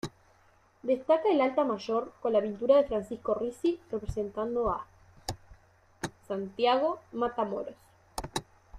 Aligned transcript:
Destaca 0.81 1.29
el 1.29 1.41
altar 1.41 1.67
mayor, 1.67 2.11
con 2.23 2.33
la 2.33 2.41
pintura 2.41 2.75
de 2.77 2.85
Francisco 2.87 3.35
Rizi 3.35 3.79
representando 3.91 4.71
a 4.71 4.87
"Santiago 6.27 6.97
Matamoros". 7.11 7.75